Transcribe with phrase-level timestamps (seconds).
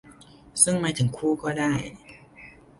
[0.63, 1.73] ซึ่งหมายถึงคู่ก็ได้